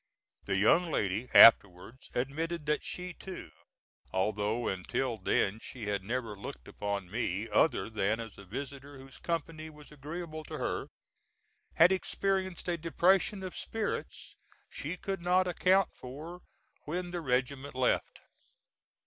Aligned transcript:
The 0.45 0.55
young 0.57 0.89
lady 0.91 1.29
afterwards 1.31 2.09
admitted 2.15 2.65
that 2.65 2.83
she 2.83 3.13
too, 3.13 3.51
although 4.11 4.67
until 4.67 5.19
then 5.19 5.59
she 5.59 5.85
had 5.85 6.03
never 6.03 6.35
looked 6.35 6.67
upon 6.67 7.11
me 7.11 7.47
other 7.47 7.87
than 7.87 8.19
as 8.19 8.35
a 8.39 8.43
visitor 8.43 8.97
whose 8.97 9.19
company 9.19 9.69
was 9.69 9.91
agreeable 9.91 10.43
to 10.45 10.57
her, 10.57 10.87
had 11.75 11.91
experienced 11.91 12.67
a 12.67 12.79
depression 12.79 13.43
of 13.43 13.55
spirits 13.55 14.35
she 14.71 14.97
could 14.97 15.21
not 15.21 15.47
account 15.47 15.89
for 15.93 16.41
when 16.85 17.11
the 17.11 17.21
regiment 17.21 17.75
left. 17.75 18.21